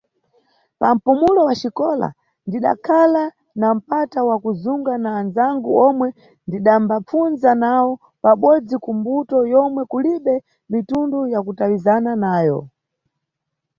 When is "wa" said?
1.47-1.53, 4.29-4.35